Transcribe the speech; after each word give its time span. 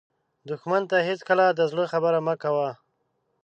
دښمن 0.49 0.83
ته 0.91 0.97
هېڅکله 1.07 1.45
د 1.53 1.61
زړه 1.71 1.85
خبره 1.93 2.19
مه 2.27 2.35
کوه 2.43 2.69